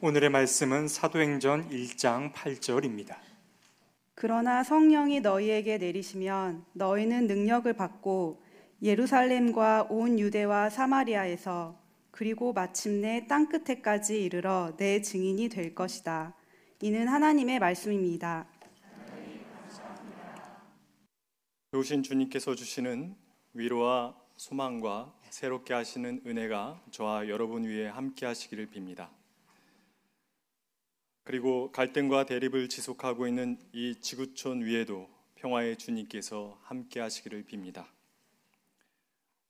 오늘의 0.00 0.30
말씀은 0.30 0.86
사도행전 0.86 1.70
1장 1.70 2.32
8절입니다. 2.32 3.16
그러나 4.14 4.62
성령이 4.62 5.20
너희에게 5.20 5.78
내리시면 5.78 6.64
너희는 6.74 7.26
능력을 7.26 7.72
받고 7.72 8.40
예루살렘과 8.80 9.88
온 9.90 10.20
유대와 10.20 10.70
사마리아에서 10.70 11.76
그리고 12.12 12.52
마침내 12.52 13.26
땅 13.26 13.48
끝에까지 13.48 14.22
이르러 14.22 14.76
내 14.76 15.02
증인이 15.02 15.48
될 15.48 15.74
것이다. 15.74 16.32
이는 16.80 17.08
하나님의 17.08 17.58
말씀입니다. 17.58 18.46
좋으신 21.72 22.04
주님께서 22.04 22.54
주시는 22.54 23.16
위로와 23.52 24.16
소망과 24.36 25.12
새롭게 25.30 25.74
하시는 25.74 26.22
은혜가 26.24 26.84
저와 26.92 27.28
여러분 27.28 27.64
위에 27.64 27.88
함께 27.88 28.26
하시기를 28.26 28.68
빕니다. 28.70 29.17
그리고 31.28 31.70
갈등과 31.72 32.24
대립을 32.24 32.70
지속하고 32.70 33.28
있는 33.28 33.58
이 33.74 33.94
지구촌 34.00 34.64
위에도 34.64 35.10
평화의 35.34 35.76
주님께서 35.76 36.58
함께 36.62 37.00
하시기를 37.00 37.44
빕니다. 37.44 37.84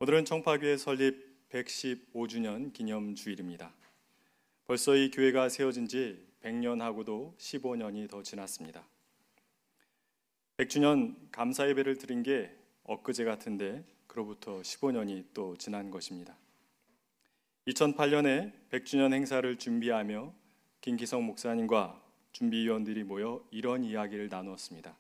오늘은 0.00 0.24
청파교회 0.24 0.76
설립 0.76 1.48
115주년 1.50 2.72
기념 2.72 3.14
주일입니다. 3.14 3.72
벌써 4.66 4.96
이 4.96 5.12
교회가 5.12 5.50
세워진 5.50 5.86
지 5.86 6.26
100년하고도 6.42 7.36
15년이 7.36 8.10
더 8.10 8.24
지났습니다. 8.24 8.84
100주년 10.56 11.14
감사 11.30 11.68
예배를 11.68 11.98
드린 11.98 12.24
게 12.24 12.50
엊그제 12.82 13.22
같은데 13.22 13.84
그로부터 14.08 14.62
15년이 14.62 15.26
또 15.32 15.56
지난 15.56 15.92
것입니다. 15.92 16.36
2008년에 17.68 18.52
100주년 18.68 19.12
행사를 19.12 19.56
준비하며 19.56 20.47
김기성 20.80 21.26
목사님과 21.26 22.00
준비위원들이 22.32 23.04
모여 23.04 23.44
이런 23.50 23.84
이야기를 23.84 24.28
나누었습니다. 24.28 24.96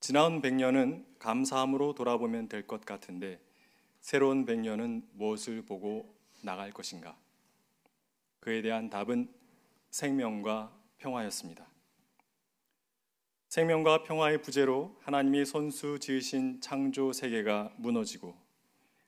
지나온 0.00 0.40
100년은 0.40 1.04
감사함으로 1.18 1.94
돌아보면 1.94 2.48
될 2.48 2.66
것 2.66 2.84
같은데 2.84 3.40
새로운 4.00 4.46
100년은 4.46 5.02
무엇을 5.12 5.62
보고 5.62 6.14
나갈 6.42 6.70
것인가? 6.70 7.16
그에 8.40 8.62
대한 8.62 8.88
답은 8.88 9.28
생명과 9.90 10.72
평화였습니다. 10.98 11.66
생명과 13.48 14.04
평화의 14.04 14.42
부재로 14.42 14.96
하나님이 15.02 15.44
손수 15.44 15.98
지으신 15.98 16.60
창조 16.60 17.12
세계가 17.12 17.74
무너지고 17.78 18.36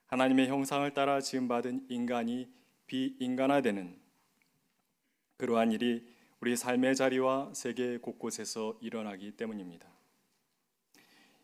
하나님의 0.07 0.49
형상을 0.49 0.93
따라 0.95 1.21
지음받은 1.21 1.87
인간이 1.91 2.51
비인간화되는 2.87 4.08
그러한 5.39 5.73
일이 5.73 6.05
우리 6.41 6.57
삶의 6.57 6.97
자리와 6.97 7.53
세계 7.55 7.97
곳곳에서 7.99 8.77
일어나기 8.81 9.31
때문입니다. 9.33 9.89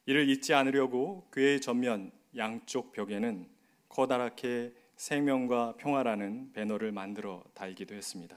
이를 0.07 0.29
잊지 0.29 0.53
않으려고 0.53 1.27
교회의 1.33 1.61
전면 1.61 2.13
양쪽 2.37 2.93
벽에는 2.93 3.49
커다랗게 3.89 4.75
생명과 4.97 5.77
평화라는 5.79 6.53
배너를 6.53 6.93
만들어 6.93 7.45
달기도 7.55 7.95
했습니다. 7.95 8.37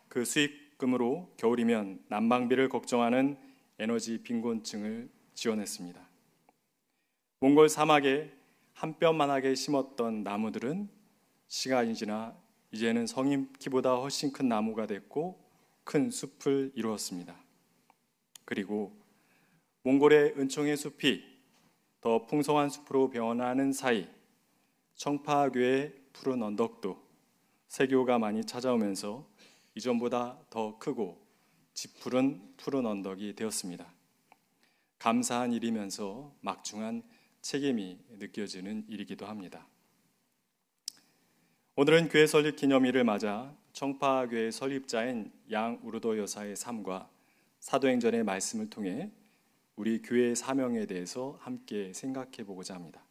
그 0.09 0.25
수익 0.25 0.68
금으로 0.79 1.35
겨울이면 1.37 2.05
난방비를 2.09 2.69
걱정하는 2.69 3.37
에너지 3.79 4.23
빈곤층을 4.23 5.11
지원했습니다. 5.35 6.09
몽골 7.41 7.69
사막에 7.69 8.33
한 8.73 8.95
뼘만하게 8.99 9.57
심었던 9.57 10.23
나무들은 10.23 10.89
시간이 11.49 11.95
지나 11.95 12.37
이제는 12.71 13.07
성인 13.07 13.53
키보다 13.59 13.97
훨씬 13.97 14.33
큰 14.33 14.49
나무가 14.49 14.87
됐고 14.87 15.39
큰 15.85 16.11
숲을 16.11 16.73
이루었습니다. 16.75 17.37
그리고 18.45 18.97
몽골의 19.83 20.35
은총의 20.39 20.77
숲이 20.77 21.25
더 22.01 22.27
풍성한 22.27 22.71
숲으로 22.71 23.11
변하는 23.11 23.73
사이 23.73 24.09
청파교의 24.95 25.95
푸른 26.13 26.43
언덕도 26.43 27.03
세교가 27.67 28.19
많이 28.19 28.45
찾아오면서 28.45 29.27
이전보다 29.79 30.39
더 30.51 30.77
크고 30.79 31.27
짙푸른 31.73 32.55
푸른 32.57 32.85
언덕이 32.85 33.37
되었습니다. 33.37 33.87
감사한 34.99 35.53
일이면서 35.53 36.35
막중한 36.41 37.05
책임이 37.41 38.01
느껴지는 38.19 38.85
일이기도 38.89 39.27
합니다. 39.27 39.69
오늘은 41.77 42.09
교회 42.09 42.27
설립 42.27 42.57
기념일을 42.57 43.05
맞아 43.05 43.55
청파교회 43.73 44.51
설립자인 44.51 45.31
양 45.53 45.79
우르도 45.85 46.19
여사의 46.19 46.57
삶과 46.57 47.09
사도행전의 47.61 48.25
말씀을 48.25 48.71
통해 48.71 49.13
우리 49.77 50.03
교회의 50.03 50.35
사명에 50.35 50.87
대해서 50.87 51.39
함께 51.41 51.93
생각해 51.93 52.45
보고자 52.45 52.75
합니다. 52.75 53.05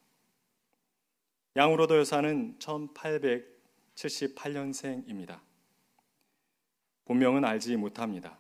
양 1.56 1.74
우르도 1.74 2.00
여사는 2.00 2.58
1878년생입니다. 2.60 5.47
본명은 7.08 7.46
알지 7.46 7.78
못합니다. 7.78 8.38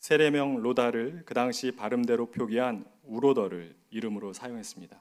세례명 0.00 0.56
로다를 0.56 1.22
그 1.24 1.32
당시 1.32 1.72
발음대로 1.72 2.30
표기한 2.30 2.84
우로더를 3.04 3.74
이름으로 3.88 4.34
사용했습니다. 4.34 5.00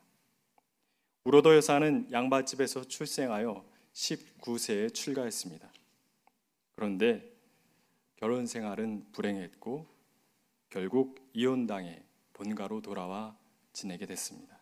우로더 1.25 1.57
여사는 1.57 2.09
양반집에서 2.09 2.85
출생하여 2.85 3.65
19세에 3.91 4.93
출가했습니다. 4.93 5.69
그런데 6.75 7.29
결혼 8.15 8.47
생활은 8.47 9.11
불행했고 9.11 9.85
결국 10.69 11.19
이혼당해 11.33 12.01
본가로 12.31 12.81
돌아와 12.81 13.35
지내게 13.73 14.05
됐습니다. 14.05 14.57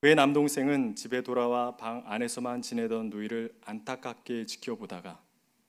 그의 0.00 0.16
남동생은 0.16 0.96
집에 0.96 1.22
돌아와 1.22 1.76
방 1.76 2.02
안에서만 2.04 2.62
지내던 2.62 3.10
누이를 3.10 3.56
안타깝게 3.64 4.46
지켜보다가 4.46 5.25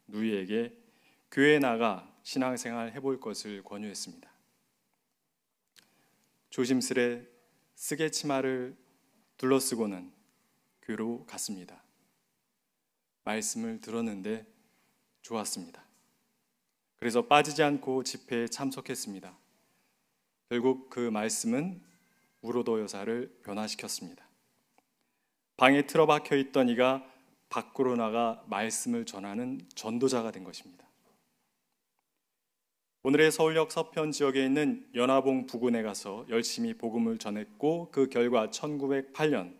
누이에게 0.07 0.75
교회에 1.31 1.59
나가 1.59 2.11
신앙생활 2.23 2.93
해볼 2.93 3.19
것을 3.19 3.63
권유했습니다. 3.63 4.29
조심스레 6.49 7.27
쓰개 7.75 8.09
치마를 8.09 8.75
둘러쓰고는 9.37 10.11
교로 10.81 11.25
갔습니다. 11.25 11.83
말씀을 13.23 13.81
들었는데 13.81 14.45
좋았습니다. 15.21 15.83
그래서 16.95 17.27
빠지지 17.27 17.61
않고 17.61 18.03
집회에 18.03 18.47
참석했습니다. 18.47 19.37
결국 20.49 20.89
그 20.89 20.99
말씀은 20.99 21.81
우로도 22.41 22.81
여사를 22.81 23.39
변화시켰습니다. 23.43 24.25
방에 25.57 25.85
틀어박혀 25.85 26.37
있던 26.37 26.69
이가 26.69 27.05
밖으로 27.49 27.95
나가 27.95 28.43
말씀을 28.47 29.05
전하는 29.05 29.61
전도자가 29.75 30.31
된 30.31 30.43
것입니다. 30.43 30.87
오늘의 33.03 33.31
서울역 33.31 33.71
서편 33.71 34.11
지역에 34.11 34.43
있는 34.43 34.85
연화봉 34.93 35.45
부근에 35.45 35.81
가서 35.81 36.25
열심히 36.29 36.73
복음을 36.73 37.17
전했고 37.17 37.89
그 37.91 38.09
결과 38.09 38.49
1908년 38.49 39.55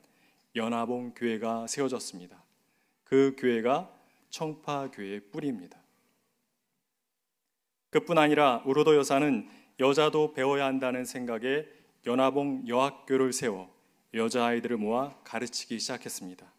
연화봉 0.56 1.13
교회가 1.16 1.68
세워졌습니다. 1.68 2.44
그 3.06 3.36
교회가 3.38 3.89
청파 4.30 4.92
교회의 4.92 5.22
뿌리입니다. 5.31 5.80
그뿐 7.89 8.18
아니라 8.18 8.63
우로도 8.66 8.98
여사는 8.98 9.48
여자도 9.80 10.34
배워야 10.34 10.66
한다는 10.66 11.06
생각에 11.06 11.66
연화봉 12.06 12.68
여학교를 12.68 13.31
세워 13.31 13.74
여자 14.13 14.45
아이들을 14.45 14.78
모아 14.78 15.16
가르치기 15.24 15.80
시작했습니다. 15.80 16.56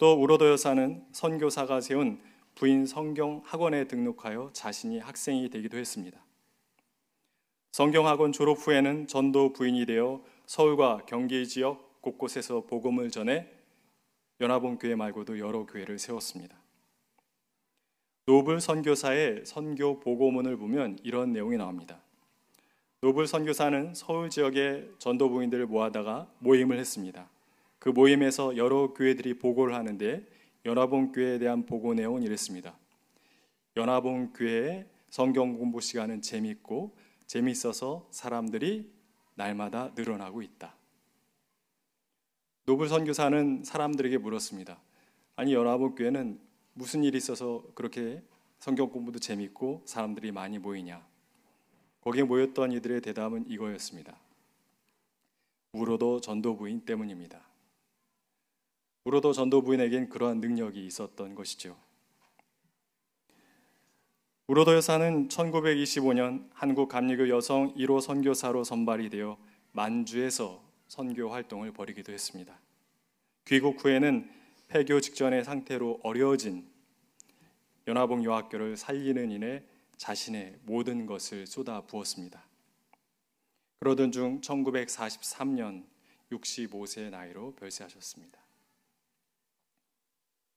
또 0.00 0.14
우로도 0.14 0.48
여사는 0.48 1.04
선교사가 1.12 1.82
세운 1.82 2.18
부인 2.54 2.86
성경 2.86 3.42
학원에 3.44 3.86
등록하여 3.86 4.48
자신이 4.54 4.98
학생이 4.98 5.50
되기도 5.50 5.76
했습니다. 5.76 6.18
성경 7.72 8.06
학원 8.06 8.32
졸업 8.32 8.66
후에는 8.66 9.08
전도 9.08 9.52
부인이 9.52 9.84
되어 9.84 10.22
서울과 10.46 11.02
경기 11.06 11.46
지역 11.46 12.00
곳곳에서 12.00 12.62
복음을 12.62 13.10
전해 13.10 13.46
연합원 14.40 14.78
교회 14.78 14.94
말고도 14.94 15.38
여러 15.38 15.66
교회를 15.66 15.98
세웠습니다. 15.98 16.56
노블 18.24 18.62
선교사의 18.62 19.42
선교 19.44 20.00
보고문을 20.00 20.56
보면 20.56 20.98
이런 21.02 21.34
내용이 21.34 21.58
나옵니다. 21.58 22.00
노블 23.02 23.26
선교사는 23.26 23.92
서울 23.94 24.30
지역의 24.30 24.92
전도 24.98 25.28
부인들을 25.28 25.66
모아다가 25.66 26.26
모임을 26.38 26.78
했습니다. 26.78 27.28
그 27.80 27.88
모임에서 27.88 28.56
여러 28.58 28.92
교회들이 28.92 29.38
보고를 29.38 29.74
하는데 29.74 30.24
연합원 30.66 31.12
교회에 31.12 31.38
대한 31.38 31.64
보고 31.64 31.94
내용은 31.94 32.22
이랬습니다. 32.22 32.78
연합원 33.76 34.32
교회의 34.34 34.86
성경 35.08 35.56
공부 35.56 35.80
시간은 35.80 36.20
재밌고 36.20 36.94
재밌어서 37.26 38.06
사람들이 38.10 38.92
날마다 39.34 39.92
늘어나고 39.96 40.42
있다. 40.42 40.76
노블 42.66 42.88
선교사는 42.88 43.64
사람들에게 43.64 44.18
물었습니다. 44.18 44.78
아니 45.36 45.54
연합원 45.54 45.94
교회는 45.94 46.38
무슨 46.74 47.02
일이 47.02 47.16
있어서 47.16 47.64
그렇게 47.74 48.22
성경 48.58 48.90
공부도 48.90 49.18
재밌고 49.18 49.84
사람들이 49.86 50.32
많이 50.32 50.58
모이냐? 50.58 51.04
거기에 52.02 52.24
모였던 52.24 52.72
이들의 52.72 53.00
대답은 53.00 53.48
이거였습니다. 53.48 54.18
우로도 55.72 56.20
전도부인 56.20 56.84
때문입니다. 56.84 57.49
우로도 59.10 59.32
전도 59.32 59.62
부인에겐 59.62 60.08
그러한 60.08 60.40
능력이 60.40 60.86
있었던 60.86 61.34
것이죠. 61.34 61.76
우로도 64.46 64.74
여사는 64.74 65.26
1925년 65.26 66.48
한국 66.52 66.88
감리교 66.88 67.28
여성 67.28 67.74
1호 67.74 68.00
선교사로 68.00 68.62
선발이 68.62 69.10
되어 69.10 69.36
만주에서 69.72 70.62
선교 70.86 71.28
활동을 71.28 71.72
벌이기도 71.72 72.12
했습니다. 72.12 72.56
귀국 73.46 73.84
후에는 73.84 74.30
폐교 74.68 75.00
직전의 75.00 75.42
상태로 75.42 76.00
어려워진 76.04 76.68
연화봉 77.88 78.22
여학교를 78.22 78.76
살리는 78.76 79.32
일에 79.32 79.64
자신의 79.96 80.60
모든 80.62 81.06
것을 81.06 81.48
쏟아 81.48 81.80
부었습니다. 81.80 82.44
그러던 83.80 84.12
중 84.12 84.40
1943년 84.40 85.84
65세 86.30 87.10
나이로 87.10 87.56
별세하셨습니다. 87.56 88.49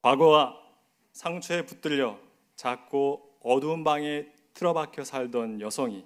과거와 0.04 0.54
상처에 1.14 1.64
붙들려 1.64 2.20
작고 2.56 3.38
어두운 3.40 3.84
방에 3.84 4.26
틀어박혀 4.52 5.02
살던 5.02 5.62
여성이 5.62 6.04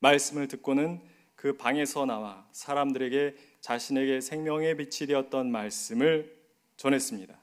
말씀을 0.00 0.48
듣고는 0.48 1.00
그 1.34 1.56
방에서 1.56 2.04
나와 2.04 2.46
사람들에게 2.52 3.34
자신에게 3.62 4.20
생명의 4.20 4.76
빛이 4.76 5.06
되었던 5.08 5.50
말씀을 5.50 6.36
전했습니다. 6.76 7.34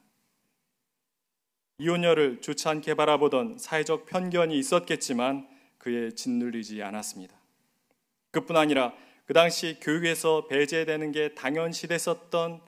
이혼녀를 1.80 2.42
좋지 2.42 2.69
않게 2.69 2.94
바라보던 2.94 3.58
사회적 3.58 4.06
편견이 4.06 4.56
있었겠지만 4.56 5.50
그에 5.80 6.12
짓눌리지 6.12 6.84
않았습니다. 6.84 7.36
그뿐 8.30 8.58
아니라 8.58 8.94
그 9.26 9.34
당시 9.34 9.80
교육에서 9.81 10.46
배제되는 10.46 11.12
게 11.12 11.34
당연시 11.34 11.88
됐었던 11.88 12.62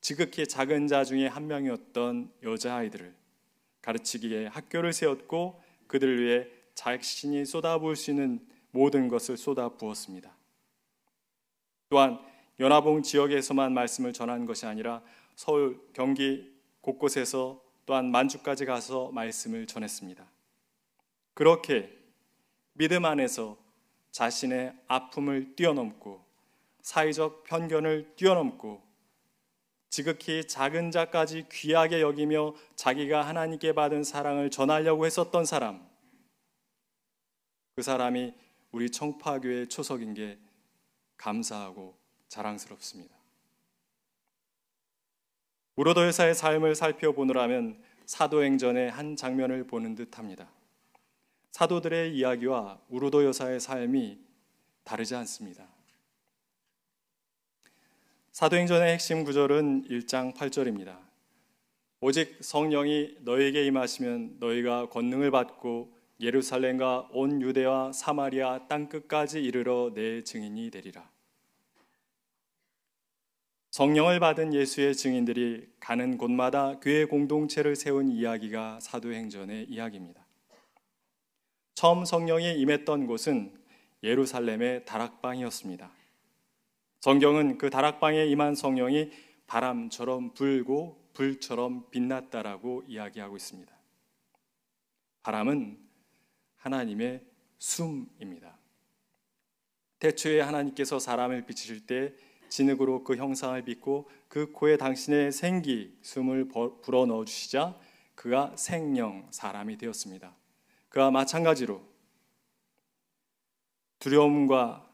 지극히 0.00 0.46
작은 0.46 0.86
자 0.86 1.04
중에 1.04 1.26
한 1.26 1.46
명이었던 1.46 2.32
여자아이들을 2.42 3.14
가르치기에 3.82 4.46
학교를 4.46 4.92
세웠고 4.92 5.62
그들을 5.86 6.22
위해 6.22 6.48
자신이 6.74 7.44
쏟아부을 7.44 7.96
수 7.96 8.10
있는 8.10 8.46
모든 8.70 9.08
것을 9.08 9.36
쏟아부었습니다. 9.36 10.34
또한 11.88 12.20
연화봉 12.58 13.02
지역에서만 13.02 13.72
말씀을 13.74 14.12
전한 14.12 14.46
것이 14.46 14.66
아니라 14.66 15.02
서울, 15.34 15.80
경기 15.92 16.54
곳곳에서 16.80 17.62
또한 17.84 18.10
만주까지 18.10 18.64
가서 18.66 19.10
말씀을 19.12 19.66
전했습니다. 19.66 20.24
그렇게 21.34 21.90
믿음 22.74 23.04
안에서 23.04 23.58
자신의 24.12 24.74
아픔을 24.86 25.56
뛰어넘고 25.56 26.24
사회적 26.82 27.44
편견을 27.44 28.14
뛰어넘고 28.16 28.89
지극히 29.90 30.46
작은 30.46 30.92
자까지 30.92 31.46
귀하게 31.50 32.00
여기며 32.00 32.54
자기가 32.76 33.26
하나님께 33.26 33.74
받은 33.74 34.04
사랑을 34.04 34.48
전하려고 34.50 35.04
했었던 35.04 35.44
사람. 35.44 35.84
그 37.74 37.82
사람이 37.82 38.32
우리 38.70 38.90
청파교의 38.90 39.68
초석인 39.68 40.14
게 40.14 40.38
감사하고 41.16 41.98
자랑스럽습니다. 42.28 43.14
우로도 45.74 46.06
여사의 46.06 46.34
삶을 46.34 46.76
살펴보느라면 46.76 47.82
사도행전의 48.06 48.90
한 48.90 49.16
장면을 49.16 49.66
보는 49.66 49.96
듯합니다. 49.96 50.48
사도들의 51.50 52.16
이야기와 52.16 52.80
우로도 52.88 53.24
여사의 53.24 53.58
삶이 53.58 54.20
다르지 54.84 55.16
않습니다. 55.16 55.66
사도행전의 58.40 58.94
핵심 58.94 59.24
구절은 59.24 59.84
1장 59.90 60.32
8절입니다. 60.34 60.96
오직 62.00 62.38
성령이 62.40 63.18
너에게 63.20 63.66
임하시면 63.66 64.36
너희가 64.40 64.88
권능을 64.88 65.30
받고 65.30 65.94
예루살렘과 66.20 67.10
온 67.12 67.42
유대와 67.42 67.92
사마리아 67.92 68.66
땅 68.66 68.88
끝까지 68.88 69.42
이르러 69.42 69.92
내 69.92 70.24
증인이 70.24 70.70
되리라. 70.70 71.06
성령을 73.72 74.20
받은 74.20 74.54
예수의 74.54 74.96
증인들이 74.96 75.68
가는 75.78 76.16
곳마다 76.16 76.80
교회 76.80 77.04
공동체를 77.04 77.76
세운 77.76 78.08
이야기가 78.08 78.80
사도행전의 78.80 79.66
이야기입니다. 79.68 80.24
처음 81.74 82.06
성령이 82.06 82.58
임했던 82.58 83.06
곳은 83.06 83.52
예루살렘의 84.02 84.86
다락방이었습니다. 84.86 85.99
성경은 87.00 87.56
그 87.56 87.70
다락방에 87.70 88.26
임한 88.26 88.54
성령이 88.54 89.10
바람처럼 89.46 90.34
불고 90.34 91.10
불처럼 91.14 91.90
빛났다라고 91.90 92.84
이야기하고 92.86 93.36
있습니다. 93.36 93.74
바람은 95.22 95.78
하나님의 96.56 97.24
숨입니다. 97.58 98.58
태초에 99.98 100.40
하나님께서 100.40 100.98
사람을 100.98 101.46
비치실 101.46 101.86
때 101.86 102.14
진흙으로 102.48 103.04
그 103.04 103.16
형상을 103.16 103.62
빚고 103.64 104.10
그 104.28 104.52
코에 104.52 104.76
당신의 104.76 105.32
생기 105.32 105.96
숨을 106.02 106.48
불어 106.82 107.06
넣어 107.06 107.24
주시자 107.24 107.78
그가 108.14 108.54
생령 108.56 109.26
사람이 109.30 109.78
되었습니다. 109.78 110.34
그와 110.88 111.10
마찬가지로 111.10 111.82
두려움과 113.98 114.89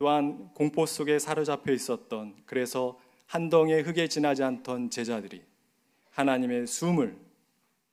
또한 0.00 0.48
공포 0.54 0.86
속에 0.86 1.18
사로잡혀 1.18 1.72
있었던 1.72 2.34
그래서 2.46 2.98
한 3.26 3.50
덩의 3.50 3.82
흙에 3.82 4.08
지나지 4.08 4.42
않던 4.42 4.88
제자들이 4.88 5.42
하나님의 6.08 6.66
숨을 6.66 7.18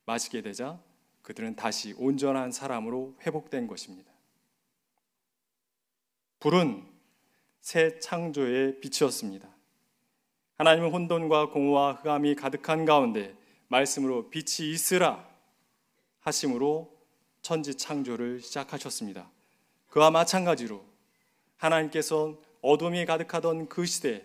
마시게 0.05 0.41
되자 0.41 0.79
그들은 1.21 1.57
다시 1.57 1.93
온전한 1.97 2.53
사람으로 2.53 3.17
회복된 3.23 3.67
것입니다. 3.67 4.09
불은 6.39 6.87
새 7.59 7.99
창조의 7.99 8.79
빛이었습니다. 8.79 9.49
하나님은 10.55 10.91
혼돈과 10.91 11.49
공허와 11.49 11.91
흑암이 11.95 12.35
가득한 12.35 12.85
가운데 12.85 13.35
말씀으로 13.67 14.29
빛이 14.29 14.71
있으라 14.71 15.27
하심으로 16.21 16.89
천지 17.41 17.75
창조를 17.75 18.39
시작하셨습니다. 18.39 19.29
그와 19.89 20.09
마찬가지로 20.09 20.86
하나님께서 21.57 22.37
어둠이 22.61 23.05
가득하던 23.05 23.69
그 23.69 23.85
시대 23.85 24.23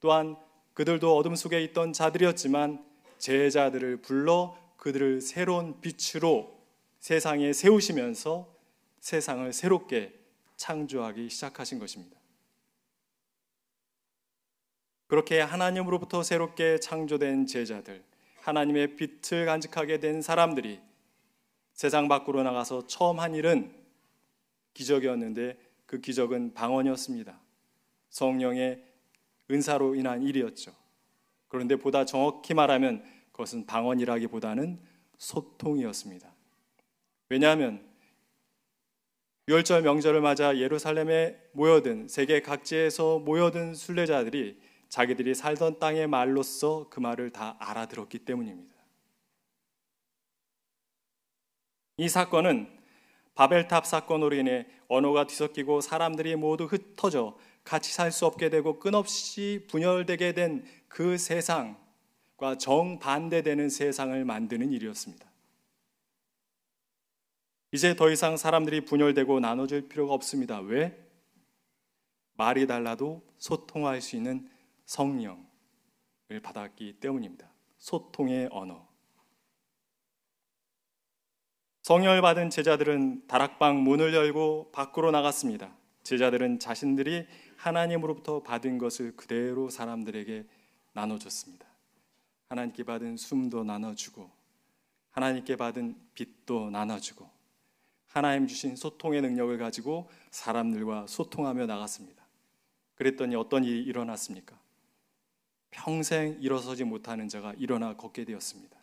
또한 0.00 0.36
그들도 0.74 1.16
어둠 1.16 1.34
속에 1.34 1.62
있던 1.64 1.92
자들이었지만 1.92 2.84
제자들을 3.18 4.02
불러 4.02 4.56
그들을 4.76 5.20
새로운 5.20 5.80
빛으로 5.80 6.56
세상에 7.00 7.52
세우시면서 7.52 8.54
세상을 9.00 9.52
새롭게 9.52 10.12
창조하기 10.56 11.28
시작하신 11.30 11.78
것입니다. 11.78 12.16
그렇게 15.06 15.40
하나님으로부터 15.40 16.22
새롭게 16.22 16.80
창조된 16.80 17.46
제자들, 17.46 18.02
하나님의 18.40 18.96
빛을 18.96 19.46
간직하게 19.46 20.00
된 20.00 20.20
사람들이 20.20 20.80
세상 21.72 22.08
밖으로 22.08 22.42
나가서 22.42 22.86
처음 22.86 23.20
한 23.20 23.34
일은 23.34 23.72
기적이었는데 24.74 25.65
그 25.86 26.00
기적은 26.00 26.54
방언이었습니다. 26.54 27.40
성령의 28.10 28.84
은사로 29.50 29.94
인한 29.94 30.22
일이었죠. 30.22 30.74
그런데 31.48 31.76
보다 31.76 32.04
정확히 32.04 32.54
말하면 32.54 33.04
그것은 33.32 33.66
방언이라기보다는 33.66 34.80
소통이었습니다. 35.16 36.34
왜냐하면 37.28 37.84
유월절 39.48 39.82
명절을 39.82 40.20
맞아 40.20 40.56
예루살렘에 40.56 41.40
모여든 41.52 42.08
세계 42.08 42.42
각지에서 42.42 43.20
모여든 43.20 43.74
순례자들이 43.74 44.60
자기들이 44.88 45.34
살던 45.34 45.78
땅의 45.78 46.08
말로써 46.08 46.88
그 46.90 46.98
말을 46.98 47.30
다 47.30 47.56
알아들었기 47.60 48.20
때문입니다. 48.20 48.74
이 51.98 52.08
사건은 52.08 52.75
바벨탑 53.36 53.86
사건으로 53.86 54.34
인해 54.34 54.66
언어가 54.88 55.26
뒤섞이고 55.26 55.80
사람들이 55.80 56.34
모두 56.34 56.64
흩어져 56.64 57.38
같이 57.62 57.92
살 57.92 58.10
수 58.12 58.26
없게 58.26 58.50
되고 58.50 58.78
끝없이 58.80 59.64
분열되게 59.68 60.32
된 60.32 60.64
그 60.96 61.18
세상과 61.18 62.56
정반대되는 62.58 63.68
세상을 63.68 64.24
만드는 64.24 64.72
일이었습니다. 64.72 65.30
이제 67.70 67.94
더 67.94 68.10
이상 68.10 68.38
사람들이 68.38 68.86
분열되고 68.86 69.38
나눠질 69.40 69.90
필요가 69.90 70.14
없습니다. 70.14 70.60
왜? 70.60 70.98
말이 72.32 72.66
달라도 72.66 73.22
소통할 73.36 74.00
수 74.00 74.16
있는 74.16 74.48
성령을 74.86 75.36
받았기 76.42 76.94
때문입니다. 76.94 77.52
소통의 77.76 78.48
언어. 78.50 78.85
성령을 81.86 82.20
받은 82.20 82.50
제자들은 82.50 83.28
다락방 83.28 83.84
문을 83.84 84.12
열고 84.12 84.72
밖으로 84.72 85.12
나갔습니다. 85.12 85.72
제자들은 86.02 86.58
자신들이 86.58 87.28
하나님으로부터 87.56 88.42
받은 88.42 88.78
것을 88.78 89.14
그대로 89.14 89.70
사람들에게 89.70 90.46
나눠줬습니다. 90.94 91.64
하나님께 92.48 92.82
받은 92.82 93.16
숨도 93.16 93.62
나눠주고, 93.62 94.28
하나님께 95.12 95.54
받은 95.54 95.94
빛도 96.14 96.70
나눠주고, 96.70 97.30
하나님 98.08 98.48
주신 98.48 98.74
소통의 98.74 99.22
능력을 99.22 99.56
가지고 99.56 100.10
사람들과 100.32 101.06
소통하며 101.06 101.66
나갔습니다. 101.66 102.26
그랬더니 102.96 103.36
어떤 103.36 103.62
일이 103.62 103.84
일어났습니까? 103.84 104.58
평생 105.70 106.36
일어서지 106.40 106.82
못하는 106.82 107.28
자가 107.28 107.54
일어나 107.56 107.94
걷게 107.94 108.24
되었습니다. 108.24 108.75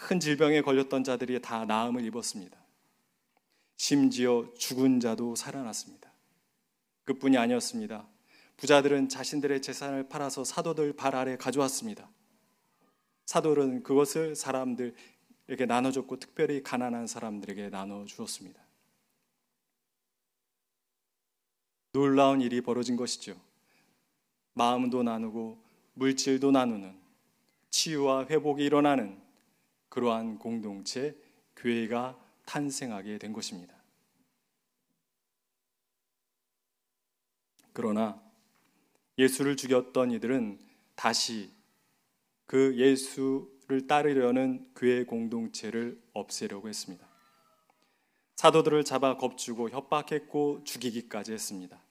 큰 0.00 0.20
질병에 0.20 0.62
걸렸던 0.62 1.02
자들이 1.02 1.42
다 1.42 1.64
나음을 1.64 2.04
입었습니다. 2.04 2.56
심지어 3.76 4.48
죽은 4.56 5.00
자도 5.00 5.34
살아났습니다. 5.34 6.12
그뿐이 7.02 7.36
아니었습니다. 7.36 8.06
부자들은 8.56 9.08
자신들의 9.08 9.60
재산을 9.60 10.08
팔아서 10.08 10.44
사도들 10.44 10.92
발 10.92 11.16
아래 11.16 11.36
가져왔습니다. 11.36 12.08
사도는 13.26 13.82
그것을 13.82 14.36
사람들에게 14.36 15.66
나눠줬고 15.66 16.20
특별히 16.20 16.62
가난한 16.62 17.08
사람들에게 17.08 17.68
나눠주었습니다. 17.70 18.62
놀라운 21.92 22.40
일이 22.40 22.60
벌어진 22.60 22.94
것이죠. 22.94 23.36
마음도 24.54 25.02
나누고 25.02 25.58
물질도 25.94 26.52
나누는 26.52 26.96
치유와 27.70 28.26
회복이 28.26 28.64
일어나는 28.64 29.27
그러한 29.88 30.38
공동체 30.38 31.16
교회가 31.56 32.18
탄생하게 32.46 33.18
된 33.18 33.32
것입니다. 33.32 33.74
그러나 37.72 38.20
예수를 39.18 39.56
죽였던 39.56 40.10
이들은 40.12 40.58
다시 40.94 41.50
그 42.46 42.76
예수를 42.76 43.86
따르려는 43.86 44.70
교회 44.74 45.04
공동체를 45.04 46.00
없애려고 46.12 46.68
했습니다. 46.68 47.06
사도들을 48.36 48.84
잡아 48.84 49.16
겁주고 49.16 49.70
협박했고 49.70 50.62
죽이기까지 50.64 51.32
했습니다. 51.32 51.82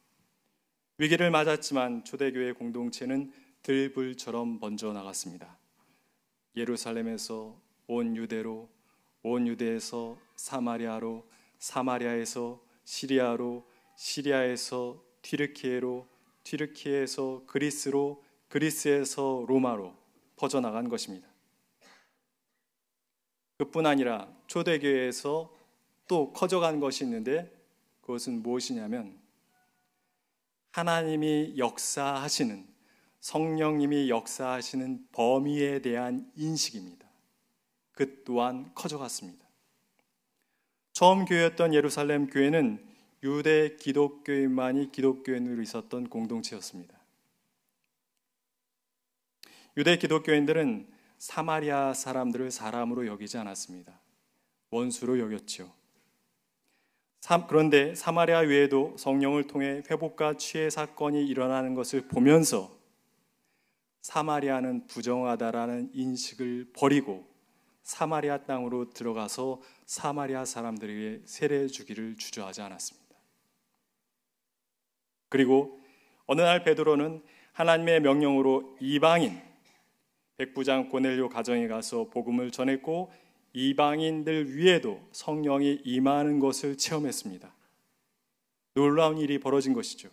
위기를 0.98 1.30
맞았지만 1.30 2.06
초대교회 2.06 2.54
공동체는 2.54 3.32
들불처럼 3.62 4.60
번져 4.60 4.94
나갔습니다. 4.94 5.58
예루살렘에서 6.56 7.62
온 7.88 8.16
유대로, 8.16 8.70
온 9.24 9.48
유대에서 9.48 10.18
사마리아로, 10.36 11.26
사마리아에서 11.60 12.62
시리아로, 12.84 13.66
시리아에서 13.96 15.04
튀르키에로, 15.22 16.08
튀르키에서 16.44 17.44
그리스로, 17.48 18.24
그리스에서 18.48 19.46
로마로 19.48 19.94
퍼져나간 20.36 20.88
것입니다. 20.88 21.28
그뿐 23.58 23.86
아니라 23.86 24.32
초대교회에서 24.48 25.54
또 26.08 26.32
커져간 26.32 26.80
것이 26.80 27.04
있는데 27.04 27.52
그것은 28.02 28.44
무엇이냐면 28.44 29.20
하나님이 30.72 31.56
역사하시는 31.58 32.68
성령님이 33.20 34.10
역사하시는 34.10 35.08
범위에 35.12 35.82
대한 35.82 36.32
인식입니다. 36.36 37.07
그 37.98 38.24
또한 38.24 38.72
커져갔습니다. 38.76 39.44
처음 40.94 41.26
교회였던 41.26 41.74
예루살렘 41.74 42.28
교회는 42.28 42.86
유대 43.24 43.76
기독교인만이 43.76 44.92
기독교인으로 44.92 45.62
있었던 45.64 46.08
공동체였습니다. 46.08 46.96
유대 49.78 49.98
기독교인들은 49.98 50.88
사마리아 51.18 51.94
사람들을 51.94 52.52
사람으로 52.52 53.08
여기지 53.08 53.40
않았습니다. 53.40 54.00
원수로 54.70 55.20
여겼죠. 55.20 55.72
그런데 57.50 57.96
사마리아 57.96 58.40
외에도 58.40 58.96
성령을 58.98 59.48
통해 59.48 59.82
회복과 59.90 60.38
치유 60.38 60.70
사건이 60.70 61.28
일어나는 61.28 61.74
것을 61.74 62.08
보면서 62.08 62.78
사마리아는 64.02 64.88
부정하다라는 64.88 65.92
인식을 65.94 66.72
버리고 66.74 67.27
사마리아 67.88 68.44
땅으로 68.44 68.90
들어가서 68.90 69.62
사마리아 69.86 70.44
사람들에게 70.44 71.22
세례 71.24 71.68
주기를 71.68 72.18
주저하지 72.18 72.62
않았습니다. 72.62 73.16
그리고 75.30 75.80
어느 76.26 76.42
날 76.42 76.66
베드로는 76.66 77.24
하나님의 77.54 78.02
명령으로 78.02 78.76
이방인 78.82 79.42
백부장 80.36 80.90
고넬료 80.90 81.30
가정에 81.30 81.70
가서 81.70 82.10
복음을 82.10 82.52
전했고 82.52 83.10
이방인들 83.54 84.58
위에도 84.58 85.00
성령이 85.14 85.80
임하는 85.86 86.40
것을 86.40 86.78
체험했습니다. 86.78 87.56
놀라운 88.74 89.18
일이 89.18 89.40
벌어진 89.40 89.72
것이죠. 89.72 90.10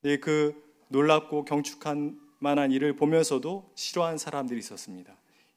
네, 0.00 0.16
그 0.16 0.54
놀랍고 0.88 1.44
경축한 1.44 2.18
만한 2.38 2.72
일을 2.72 2.96
보면서도 2.96 3.70
싫어한 3.74 4.16
사람들이 4.16 4.58
있었습니다. 4.60 5.14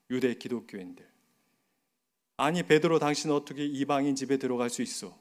유대 0.10 0.34
기독교인들. 0.34 1.08
아니 2.38 2.64
베드로 2.64 3.00
당신 3.00 3.32
어떻게 3.32 3.66
이방인 3.66 4.16
집에 4.16 4.38
들어갈 4.38 4.70
수 4.70 4.82
있어? 4.82 5.18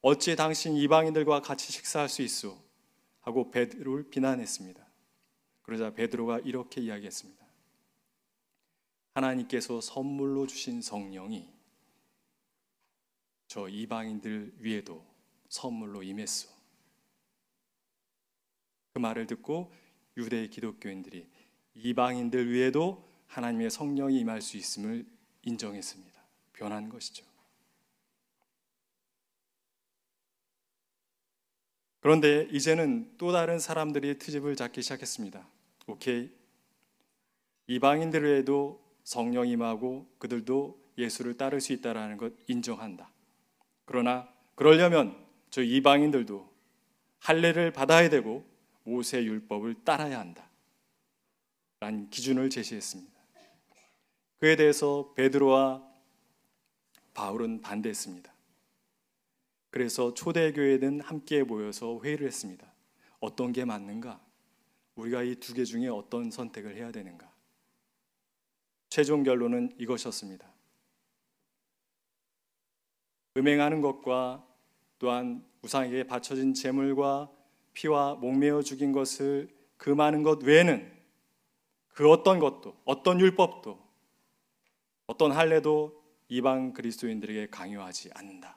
어찌 0.00 0.36
당신 0.36 0.76
이방인들과 0.76 1.42
같이 1.42 1.72
식사할 1.72 2.08
수 2.08 2.22
있어? 2.22 2.58
하고 3.20 3.50
베드로를 3.50 4.08
비난했습니다. 4.10 4.86
그러자 5.62 5.92
베드로가 5.92 6.40
이렇게 6.40 6.80
이야기했습니다. 6.80 7.46
하나님께서 9.14 9.80
선물로 9.80 10.46
주신 10.46 10.80
성령이 10.80 11.48
저 13.48 13.68
이방인들 13.68 14.54
위에도 14.58 15.04
선물로 15.48 16.02
임했어. 16.02 16.48
그 18.92 18.98
말을 18.98 19.26
듣고 19.26 19.72
유대 20.16 20.46
기독교인들이 20.48 21.28
이방인들 21.74 22.50
위에도 22.50 23.07
하나님의 23.28 23.70
성령이 23.70 24.18
임할 24.18 24.42
수 24.42 24.56
있음을 24.56 25.06
인정했습니다. 25.42 26.20
변한 26.52 26.88
것이죠. 26.88 27.24
그런데 32.00 32.48
이제는 32.50 33.16
또 33.18 33.32
다른 33.32 33.58
사람들이 33.58 34.18
트집을 34.18 34.56
잡기 34.56 34.82
시작했습니다. 34.82 35.46
오케이. 35.86 36.30
이방인들 37.66 38.22
외에도 38.22 38.82
성령 39.04 39.46
임하고 39.46 40.06
그들도 40.18 40.82
예수를 40.96 41.36
따를 41.36 41.60
수 41.60 41.72
있다라는 41.72 42.16
것 42.16 42.32
인정한다. 42.46 43.10
그러나 43.84 44.28
그러려면 44.54 45.16
저 45.50 45.62
이방인들도 45.62 46.48
할례를 47.18 47.72
받아야 47.72 48.08
되고 48.08 48.44
모세 48.84 49.22
율법을 49.22 49.84
따라야 49.84 50.18
한다. 50.18 50.48
라는 51.80 52.08
기준을 52.10 52.50
제시했습니다. 52.50 53.17
그에 54.38 54.56
대해서 54.56 55.12
베드로와 55.14 55.84
바울은 57.14 57.60
반대했습니다. 57.60 58.32
그래서 59.70 60.14
초대교회는 60.14 61.00
함께 61.00 61.42
모여서 61.42 62.00
회의를 62.02 62.26
했습니다. 62.26 62.72
어떤 63.20 63.52
게 63.52 63.64
맞는가? 63.64 64.20
우리가 64.94 65.22
이 65.22 65.34
두 65.36 65.54
개 65.54 65.64
중에 65.64 65.88
어떤 65.88 66.30
선택을 66.30 66.76
해야 66.76 66.90
되는가? 66.92 67.30
최종 68.88 69.22
결론은 69.22 69.72
이것이었습니다. 69.78 70.48
음행하는 73.36 73.80
것과 73.80 74.44
또한 74.98 75.44
우상에게 75.62 76.04
바쳐진 76.04 76.54
제물과 76.54 77.30
피와 77.74 78.14
목매어 78.16 78.62
죽인 78.62 78.92
것을 78.92 79.48
금하는 79.76 80.22
것 80.22 80.42
외에는 80.42 80.90
그 81.88 82.10
어떤 82.10 82.38
것도 82.38 82.76
어떤 82.84 83.20
율법도 83.20 83.87
어떤 85.08 85.32
할례도 85.32 86.00
이방 86.28 86.74
그리스도인들에게 86.74 87.48
강요하지 87.48 88.10
않는다. 88.14 88.56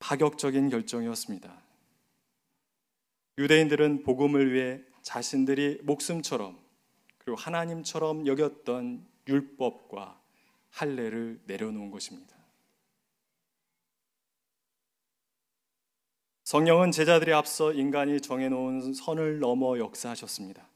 파격적인 0.00 0.68
결정이었습니다. 0.68 1.62
유대인들은 3.38 4.02
복음을 4.02 4.52
위해 4.52 4.82
자신들이 5.02 5.80
목숨처럼 5.82 6.58
그리고 7.18 7.36
하나님처럼 7.36 8.26
여겼던 8.26 9.06
율법과 9.28 10.20
할례를 10.70 11.40
내려놓은 11.46 11.92
것입니다. 11.92 12.36
성령은 16.42 16.90
제자들이 16.90 17.32
앞서 17.32 17.72
인간이 17.72 18.20
정해놓은 18.20 18.92
선을 18.92 19.38
넘어 19.38 19.78
역사하셨습니다. 19.78 20.68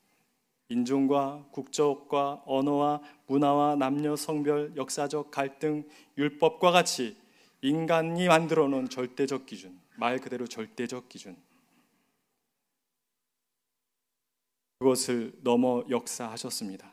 인종과 0.71 1.49
국적과 1.50 2.43
언어와 2.47 3.03
문화와 3.27 3.77
남녀 3.77 4.17
성별, 4.17 4.73
역사적 4.77 5.31
갈등, 5.31 5.87
율법과 6.17 6.71
같이 6.71 7.17
인간이 7.61 8.27
만들어 8.29 8.69
놓은 8.69 8.89
절대적 8.89 9.47
기준, 9.47 9.79
말 9.97 10.19
그대로 10.19 10.47
절대적 10.47 11.09
기준. 11.09 11.37
그것을 14.79 15.33
넘어 15.43 15.85
역사하셨습니다. 15.91 16.91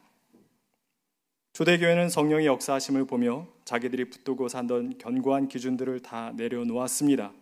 초대교회는 1.54 2.10
성령의 2.10 2.46
역사하심을 2.48 3.06
보며 3.06 3.48
자기들이 3.64 4.10
붙들고 4.10 4.50
살던 4.50 4.98
견고한 4.98 5.48
기준들을 5.48 6.02
다 6.02 6.32
내려놓았습니다. 6.34 7.34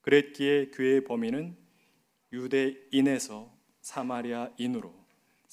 그랬기에 0.00 0.70
교회의 0.70 1.04
범위는 1.04 1.56
유대인에서 2.32 3.52
사마리아인으로, 3.82 5.05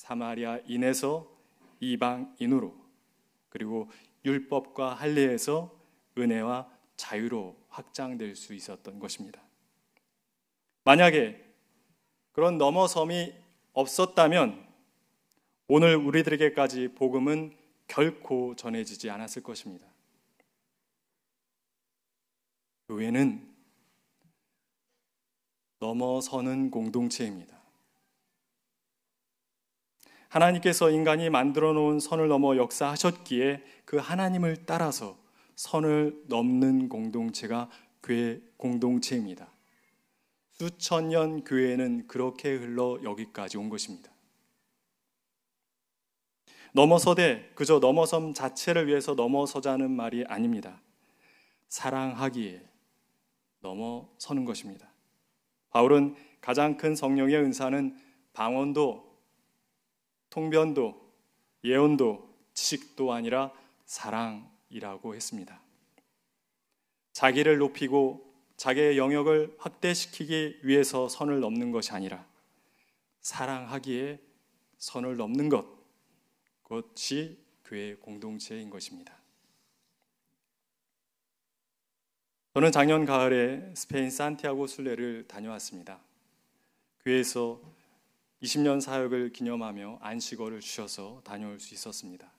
사마리아인에서 0.03 1.31
이방인으로, 1.79 2.75
그리고 3.49 3.89
율법과 4.25 4.95
할례에서 4.95 5.73
은혜와 6.17 6.69
자유로 6.97 7.57
확장될 7.69 8.35
수 8.35 8.53
있었던 8.53 8.99
것입니다. 8.99 9.41
만약에 10.83 11.41
그런 12.33 12.57
넘어섬이 12.57 13.33
없었다면 13.71 14.67
오늘 15.67 15.95
우리들에게까지 15.95 16.89
복음은 16.95 17.57
결코 17.87 18.55
전해지지 18.55 19.09
않았을 19.09 19.41
것입니다. 19.41 19.87
교회는 22.89 23.49
넘어서는 25.79 26.69
공동체입니다. 26.71 27.62
하나님께서 30.33 30.89
인간이 30.89 31.29
만들어 31.29 31.73
놓은 31.73 31.99
선을 31.99 32.27
넘어 32.27 32.57
역사하셨기에 32.57 33.61
그 33.85 33.97
하나님을 33.97 34.65
따라서 34.65 35.15
선을 35.55 36.23
넘는 36.27 36.89
공동체가 36.89 37.69
교회 38.01 38.41
공동체입니다. 38.57 39.47
수천 40.53 41.09
년 41.09 41.43
교회는 41.43 42.07
그렇게 42.07 42.55
흘러 42.55 42.97
여기까지 43.03 43.59
온 43.59 43.69
것입니다. 43.69 44.11
넘어서되 46.73 47.51
그저 47.53 47.77
넘어섬 47.77 48.33
자체를 48.33 48.87
위해서 48.87 49.13
넘어서자는 49.13 49.91
말이 49.91 50.25
아닙니다. 50.25 50.81
사랑하기에 51.69 52.59
넘어서는 53.59 54.45
것입니다. 54.45 54.91
바울은 55.69 56.15
가장 56.41 56.75
큰 56.75 56.95
성령의 56.95 57.35
은사는 57.35 57.95
방언도, 58.33 59.12
통변도, 60.33 60.99
예언도, 61.63 62.27
지식도 62.55 63.13
아니라 63.13 63.53
사랑이라고 63.85 65.13
했습니다. 65.13 65.61
자기를 67.11 67.59
높이고 67.59 68.33
자기의 68.57 68.97
영역을 68.97 69.55
확대시키기 69.59 70.61
위해서 70.63 71.07
선을 71.07 71.39
넘는 71.39 71.71
것이 71.71 71.91
아니라 71.91 72.25
사랑하기에 73.21 74.19
선을 74.79 75.17
넘는 75.17 75.49
것, 75.49 75.67
그것이 76.63 77.37
교회 77.63 77.93
공동체인 77.93 78.71
것입니다. 78.71 79.15
저는 82.55 82.71
작년 82.71 83.05
가을에 83.05 83.71
스페인 83.75 84.09
산티아고 84.09 84.65
순례를 84.65 85.27
다녀왔습니다. 85.27 85.99
교회에서 87.03 87.61
20년 88.43 88.81
사역을 88.81 89.31
기념하며 89.31 89.99
안식어를 90.01 90.59
주셔서 90.59 91.21
다녀올 91.23 91.61
수 91.61 91.73
있었습니다. 91.73 92.29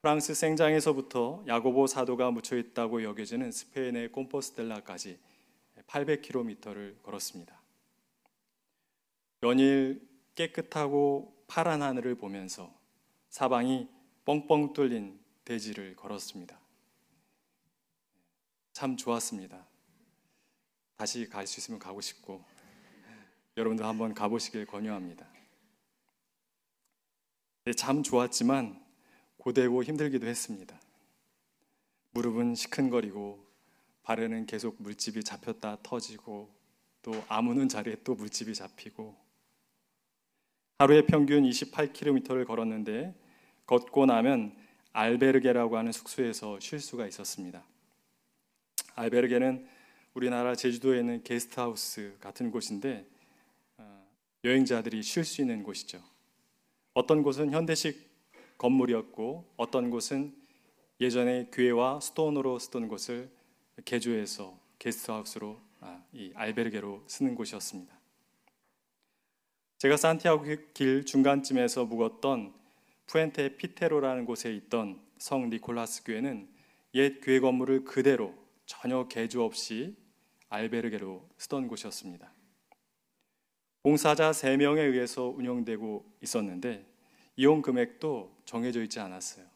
프랑스 0.00 0.32
생장에서부터 0.34 1.44
야고보 1.46 1.86
사도가 1.86 2.30
묻혀 2.30 2.56
있다고 2.56 3.02
여겨지는 3.02 3.52
스페인의 3.52 4.12
콤포스텔라까지 4.12 5.18
800km를 5.86 7.02
걸었습니다. 7.02 7.60
연일 9.42 10.08
깨끗하고 10.34 11.44
파란 11.46 11.82
하늘을 11.82 12.14
보면서 12.14 12.72
사방이 13.28 13.88
뻥뻥 14.24 14.72
뚫린 14.72 15.20
대지를 15.44 15.96
걸었습니다. 15.96 16.58
참 18.72 18.96
좋았습니다. 18.96 19.66
다시 20.96 21.28
갈 21.28 21.46
수 21.46 21.60
있으면 21.60 21.78
가고 21.78 22.00
싶고 22.00 22.42
여러분도 23.58 23.84
한번 23.84 24.14
가보시길 24.14 24.66
권유합니다. 24.66 25.26
네, 27.64 27.72
참 27.72 28.04
좋았지만 28.04 28.80
고되고 29.36 29.82
힘들기도 29.82 30.28
했습니다. 30.28 30.80
무릎은 32.12 32.54
시큰거리고 32.54 33.44
발에는 34.04 34.46
계속 34.46 34.80
물집이 34.80 35.24
잡혔다 35.24 35.78
터지고 35.82 36.48
또 37.02 37.12
아무는 37.26 37.68
자리에 37.68 37.96
또 38.04 38.14
물집이 38.14 38.54
잡히고 38.54 39.16
하루에 40.78 41.04
평균 41.06 41.42
28km를 41.42 42.46
걸었는데 42.46 43.12
걷고 43.66 44.06
나면 44.06 44.56
알베르게라고 44.92 45.76
하는 45.76 45.90
숙소에서 45.90 46.60
쉴 46.60 46.78
수가 46.78 47.08
있었습니다. 47.08 47.64
알베르게는 48.94 49.68
우리나라 50.14 50.54
제주도에 50.54 51.00
있는 51.00 51.24
게스트하우스 51.24 52.16
같은 52.20 52.52
곳인데 52.52 53.04
어, 53.04 53.17
여행자들이 54.48 55.02
쉴 55.02 55.24
수 55.24 55.42
있는 55.42 55.62
곳이죠. 55.62 56.02
어떤 56.94 57.22
곳은 57.22 57.52
현대식 57.52 58.08
건물이었고 58.56 59.52
어떤 59.58 59.90
곳은 59.90 60.34
예전에 61.02 61.50
교회와 61.52 62.00
스톤으로 62.00 62.58
쓰던 62.58 62.88
곳을 62.88 63.30
개조해서 63.84 64.58
게스트하우스로 64.78 65.60
아, 65.80 66.02
이 66.14 66.32
알베르게로 66.34 67.04
쓰는 67.06 67.34
곳이었습니다. 67.34 67.94
제가 69.76 69.98
산티아고 69.98 70.44
길 70.72 71.04
중간쯤에서 71.04 71.84
묵었던 71.84 72.54
푸엔테 73.06 73.56
피테로라는 73.56 74.24
곳에 74.24 74.52
있던 74.54 74.98
성 75.18 75.50
니콜라스 75.50 76.04
교회는 76.04 76.48
옛 76.94 77.20
교회 77.20 77.38
건물을 77.38 77.84
그대로 77.84 78.34
전혀 78.64 79.06
개조 79.08 79.44
없이 79.44 79.94
알베르게로 80.48 81.28
쓰던 81.36 81.68
곳이었습니다. 81.68 82.37
봉사자 83.88 84.32
3명에 84.32 84.80
의해서 84.80 85.28
운영되고 85.28 86.04
있었는데 86.20 86.84
이용 87.36 87.62
금액도 87.62 88.36
정해져 88.44 88.82
있지 88.82 89.00
않았어요. 89.00 89.46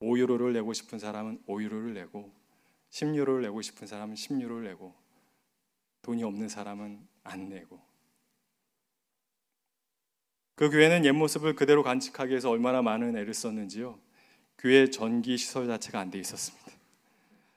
5유로를 0.00 0.52
내고 0.52 0.72
싶은 0.72 1.00
사람은 1.00 1.42
5유로를 1.48 1.92
내고 1.92 2.32
10유로를 2.90 3.40
내고 3.40 3.62
싶은 3.62 3.88
사람은 3.88 4.14
10유로를 4.14 4.62
내고 4.62 4.94
돈이 6.02 6.22
없는 6.22 6.48
사람은 6.48 7.04
안 7.24 7.48
내고 7.48 7.80
그 10.54 10.70
교회는 10.70 11.04
옛 11.04 11.10
모습을 11.10 11.56
그대로 11.56 11.82
간직하기 11.82 12.30
위해서 12.30 12.48
얼마나 12.48 12.80
많은 12.80 13.16
애를 13.16 13.34
썼는지요. 13.34 13.98
교회 14.56 14.88
전기 14.88 15.36
시설 15.36 15.66
자체가 15.66 15.98
안 15.98 16.12
돼 16.12 16.20
있었습니다. 16.20 16.70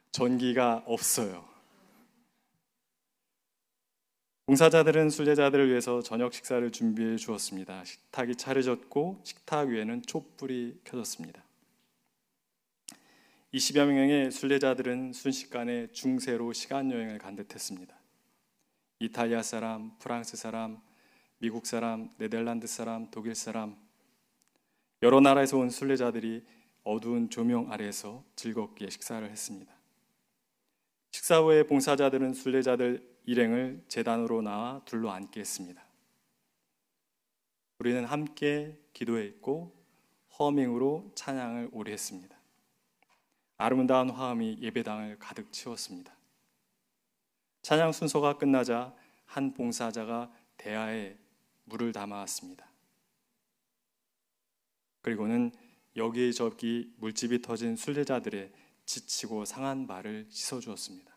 전기가 0.10 0.84
없어요. 0.88 1.53
봉사자들은 4.46 5.10
순례자들을 5.10 5.70
위해서 5.70 6.02
저녁 6.02 6.34
식사를 6.34 6.70
준비해 6.72 7.16
주었습니다. 7.16 7.86
식탁이 7.86 8.36
차려졌고 8.36 9.22
식탁 9.24 9.70
위에는 9.70 10.02
촛불이 10.02 10.82
켜졌습니다. 10.84 11.42
20여 13.54 13.86
명의 13.86 14.32
순례자들은 14.32 15.14
순식간에 15.14 15.88
중세로 15.94 16.52
시간 16.52 16.92
여행을 16.92 17.20
간 17.20 17.38
듯했습니다. 17.38 17.96
이탈리아 19.00 19.42
사람, 19.44 19.98
프랑스 20.00 20.36
사람, 20.36 20.82
미국 21.38 21.66
사람, 21.66 22.10
네덜란드 22.18 22.68
사람, 22.68 23.10
독일 23.12 23.36
사람 23.36 23.78
여러 25.04 25.22
나라에서 25.22 25.58
온 25.58 25.70
순례자들이 25.70 26.44
어두운 26.84 27.30
조명 27.30 27.72
아래에서 27.72 28.26
즐겁게 28.36 28.90
식사를 28.90 29.30
했습니다. 29.30 29.74
식사 31.12 31.40
후에 31.40 31.64
봉사자들은 31.64 32.34
순례자들 32.34 33.13
일행을 33.26 33.84
재단으로 33.88 34.42
나와 34.42 34.82
둘러 34.86 35.12
앉게 35.12 35.40
했습니다. 35.40 35.84
우리는 37.80 38.06
함께 38.06 38.80
기도했고 38.94 39.76
허밍으로 40.40 41.12
찬양을 41.16 41.70
오래 41.72 41.92
했습니다. 41.92 42.38
아름다운 43.58 44.10
화음이 44.10 44.58
예배당을 44.62 45.20
가득 45.20 45.52
채웠습니다. 45.52 46.16
찬양 47.62 47.92
순서가 47.92 48.38
끝나자 48.38 48.94
한 49.26 49.54
봉사자가 49.54 50.32
대야에 50.58 51.18
물을 51.66 51.92
담아왔습니다. 51.92 52.68
그리고는 55.02 55.52
여기저기 55.96 56.94
물집이 56.98 57.42
터진 57.42 57.76
순례자들의 57.76 58.52
지치고 58.86 59.46
상한 59.46 59.88
발을 59.88 60.28
씻어주었습니다. 60.30 61.13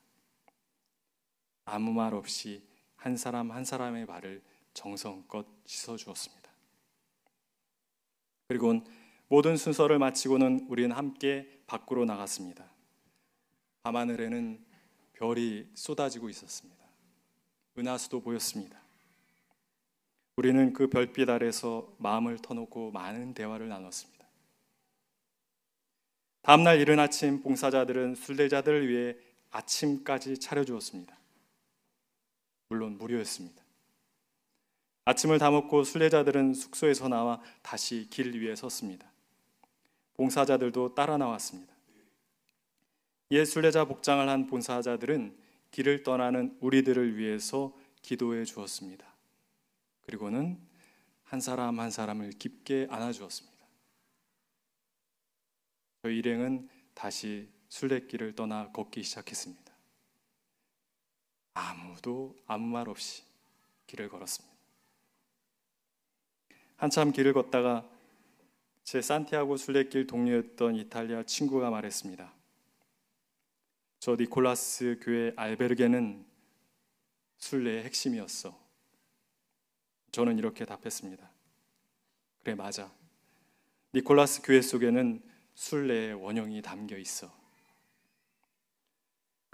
아무 1.66 1.92
말 1.92 2.14
없이 2.14 2.62
한 2.96 3.16
사람 3.16 3.50
한 3.50 3.64
사람의 3.64 4.06
발을 4.06 4.42
정성껏 4.72 5.46
씻어주었습니다. 5.66 6.50
그리고 8.48 8.80
모든 9.28 9.56
순서를 9.56 9.98
마치고는 9.98 10.66
우리는 10.68 10.92
함께 10.92 11.60
밖으로 11.66 12.04
나갔습니다. 12.04 12.64
밤하늘에는 13.82 14.64
별이 15.14 15.66
쏟아지고 15.74 16.28
있었습니다. 16.28 16.84
은하수도 17.78 18.20
보였습니다. 18.20 18.80
우리는 20.36 20.72
그 20.72 20.88
별빛 20.88 21.28
아래서 21.28 21.92
마음을 21.98 22.38
터놓고 22.38 22.92
많은 22.92 23.34
대화를 23.34 23.68
나눴습니다. 23.68 24.26
다음날 26.42 26.80
이른 26.80 27.00
아침 27.00 27.42
봉사자들은 27.42 28.14
순례자들을 28.14 28.88
위해 28.88 29.16
아침까지 29.50 30.38
차려주었습니다. 30.38 31.16
물론 32.68 32.98
무료였습니다. 32.98 33.62
아침을 35.04 35.38
다 35.38 35.50
먹고 35.50 35.84
순례자들은 35.84 36.54
숙소에서 36.54 37.08
나와 37.08 37.40
다시 37.62 38.08
길 38.10 38.40
위에 38.40 38.56
섰습니다. 38.56 39.10
봉사자들도 40.14 40.94
따라 40.94 41.16
나왔습니다. 41.16 41.72
옛 43.30 43.44
순례자 43.44 43.84
복장을 43.84 44.28
한 44.28 44.46
봉사자들은 44.46 45.36
길을 45.70 46.02
떠나는 46.02 46.56
우리들을 46.60 47.16
위해서 47.16 47.76
기도해 48.02 48.44
주었습니다. 48.44 49.06
그리고는 50.06 50.58
한 51.24 51.40
사람 51.40 51.80
한 51.80 51.90
사람을 51.90 52.30
깊게 52.30 52.86
안아 52.90 53.12
주었습니다. 53.12 53.56
저희 56.02 56.18
일행은 56.18 56.68
다시 56.94 57.48
순례길을 57.68 58.34
떠나 58.36 58.70
걷기 58.72 59.02
시작했습니다. 59.02 59.65
아무도 61.56 62.36
아무 62.46 62.66
말 62.66 62.86
없이 62.86 63.22
길을 63.86 64.10
걸었습니다. 64.10 64.54
한참 66.76 67.12
길을 67.12 67.32
걷다가 67.32 67.88
제 68.84 69.00
산티아고 69.00 69.56
순례길 69.56 70.06
동료였던 70.06 70.76
이탈리아 70.76 71.22
친구가 71.22 71.70
말했습니다. 71.70 72.30
저 74.00 74.16
니콜라스 74.16 75.00
교회 75.02 75.32
알베르게는 75.34 76.26
순례의 77.38 77.84
핵심이었어. 77.84 78.54
저는 80.12 80.38
이렇게 80.38 80.66
답했습니다. 80.66 81.30
그래 82.40 82.54
맞아. 82.54 82.92
니콜라스 83.94 84.42
교회 84.42 84.60
속에는 84.60 85.22
순례의 85.54 86.14
원형이 86.14 86.60
담겨 86.60 86.98
있어. 86.98 87.45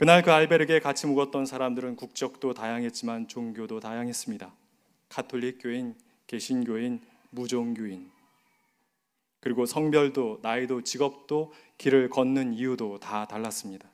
그날 0.03 0.21
그 0.21 0.33
알베르게에 0.33 0.81
같이 0.81 1.07
묵었던 1.07 1.47
사람들은 1.47 1.95
국적도 1.95 2.55
다양했지만 2.55 3.29
종교도 3.29 3.79
다양했습니다. 3.79 4.53
카톨릭 5.09 5.61
교인, 5.62 5.95
개신교인, 6.27 7.01
무종교인, 7.31 8.11
그리고 9.38 9.65
성별도 9.65 10.41
나이도 10.43 10.83
직업도 10.83 11.53
길을 11.79 12.11
걷는 12.11 12.55
이유도 12.55 12.99
다 12.99 13.29
달랐습니다. 13.29 13.88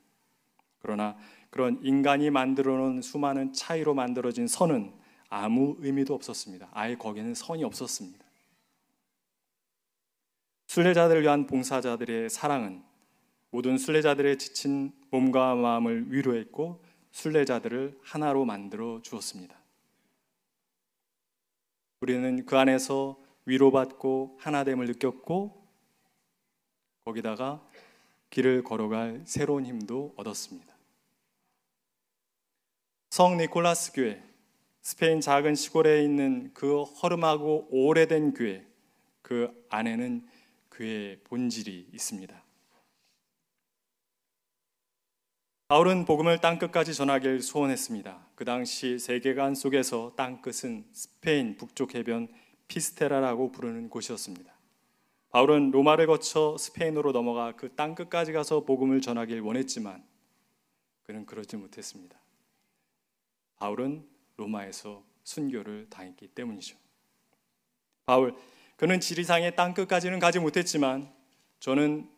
그러나 0.79 1.15
그런 1.51 1.79
인간이 1.83 2.31
만들어 2.31 2.75
놓은 2.75 3.03
수많은 3.03 3.53
차이로 3.53 3.93
만들어진 3.93 4.47
선은 4.47 4.91
아무 5.29 5.75
의미도 5.77 6.15
없었습니다. 6.15 6.69
아예 6.71 6.95
거기는 6.95 7.35
선이 7.35 7.63
없었습니다. 7.63 8.25
순례자들을 10.65 11.21
위한 11.21 11.45
봉사자들의 11.45 12.31
사랑은 12.31 12.88
모든 13.51 13.77
순례자들의 13.77 14.37
지친 14.37 14.91
몸과 15.09 15.55
마음을 15.55 16.11
위로했고 16.11 16.83
순례자들을 17.11 17.99
하나로 18.03 18.45
만들어 18.45 19.01
주었습니다. 19.01 19.57
우리는 22.01 22.45
그 22.45 22.57
안에서 22.57 23.19
위로받고 23.45 24.37
하나됨을 24.39 24.85
느꼈고 24.85 25.67
거기다가 27.03 27.65
길을 28.29 28.63
걸어갈 28.63 29.23
새로운 29.25 29.65
힘도 29.65 30.13
얻었습니다. 30.15 30.75
성 33.09 33.37
니콜라스 33.37 33.93
교회, 33.93 34.23
스페인 34.81 35.19
작은 35.19 35.55
시골에 35.55 36.03
있는 36.03 36.51
그 36.53 36.83
허름하고 36.83 37.67
오래된 37.71 38.35
교회, 38.35 38.65
그 39.23 39.65
안에는 39.69 40.27
교회의 40.71 41.19
본질이 41.23 41.89
있습니다. 41.91 42.48
바울은 45.69 46.05
복음을 46.05 46.39
땅끝까지 46.39 46.95
전하길 46.95 47.43
소원했습니다. 47.43 48.29
그 48.33 48.43
당시 48.43 48.97
세계관 48.97 49.53
속에서 49.53 50.13
땅끝은 50.17 50.87
스페인 50.93 51.57
북쪽 51.57 51.93
해변 51.93 52.27
피스테라라고 52.67 53.51
부르는 53.51 53.87
곳이었습니다. 53.91 54.51
바울은 55.29 55.69
로마를 55.69 56.07
거쳐 56.07 56.57
스페인으로 56.57 57.11
넘어가 57.11 57.55
그 57.55 57.75
땅끝까지 57.75 58.31
가서 58.31 58.65
복음을 58.65 58.99
전하길 58.99 59.41
원했지만 59.41 60.03
그는 61.03 61.27
그러지 61.27 61.55
못했습니다. 61.57 62.17
바울은 63.57 64.09
로마에서 64.37 65.03
순교를 65.23 65.85
당했기 65.91 66.29
때문이죠. 66.29 66.77
바울, 68.07 68.33
그는 68.75 68.99
지리상의 68.99 69.55
땅끝까지는 69.55 70.17
가지 70.17 70.39
못했지만 70.39 71.13
저는 71.59 72.09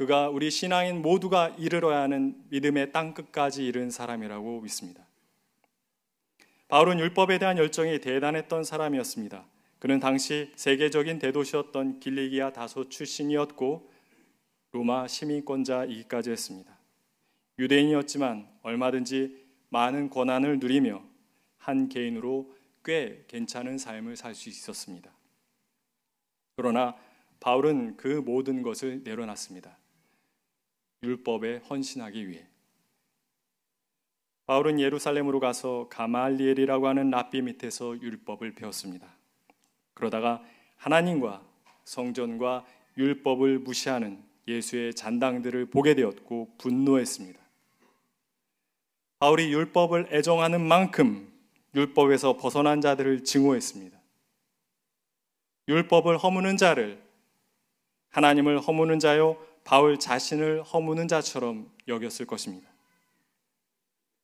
그가 0.00 0.30
우리 0.30 0.50
신앙인 0.50 1.02
모두가 1.02 1.50
이르러야 1.58 2.00
하는 2.00 2.34
믿음의 2.48 2.90
땅끝까지 2.90 3.66
이른 3.66 3.90
사람이라고 3.90 4.62
믿습니다. 4.62 5.06
바울은 6.68 6.98
율법에 6.98 7.38
대한 7.38 7.58
열정이 7.58 8.00
대단했던 8.00 8.64
사람이었습니다. 8.64 9.44
그는 9.78 10.00
당시 10.00 10.52
세계적인 10.56 11.18
대도시였던 11.18 12.00
길리기아 12.00 12.50
다소 12.54 12.88
출신이었고 12.88 13.90
로마 14.72 15.06
시민권자이기까지 15.06 16.30
했습니다. 16.30 16.78
유대인이었지만 17.58 18.48
얼마든지 18.62 19.36
많은 19.68 20.08
권한을 20.08 20.60
누리며 20.60 21.02
한 21.58 21.90
개인으로 21.90 22.50
꽤 22.86 23.26
괜찮은 23.28 23.76
삶을 23.76 24.16
살 24.16 24.34
수 24.34 24.48
있었습니다. 24.48 25.12
그러나 26.56 26.96
바울은 27.40 27.98
그 27.98 28.08
모든 28.08 28.62
것을 28.62 29.02
내려놨습니다. 29.04 29.79
율법에 31.02 31.58
헌신하기 31.68 32.28
위해. 32.28 32.46
바울은 34.46 34.80
예루살렘으로 34.80 35.40
가서 35.40 35.88
가말리엘이라고 35.90 36.88
하는 36.88 37.10
랍비 37.10 37.42
밑에서 37.42 38.00
율법을 38.00 38.54
배웠습니다. 38.54 39.06
그러다가 39.94 40.42
하나님과 40.76 41.42
성전과 41.84 42.66
율법을 42.98 43.60
무시하는 43.60 44.22
예수의 44.48 44.94
잔당들을 44.94 45.66
보게 45.66 45.94
되었고 45.94 46.54
분노했습니다. 46.58 47.40
바울이 49.20 49.52
율법을 49.52 50.08
애정하는 50.10 50.66
만큼 50.66 51.30
율법에서 51.74 52.36
벗어난 52.36 52.80
자들을 52.80 53.22
증오했습니다. 53.24 53.98
율법을 55.68 56.18
허무는 56.18 56.56
자를 56.56 57.00
하나님을 58.08 58.58
허무는 58.58 58.98
자요 58.98 59.36
바울 59.64 59.98
자신을 59.98 60.62
허무는 60.62 61.08
자처럼 61.08 61.70
여겼을 61.88 62.26
것입니다. 62.26 62.68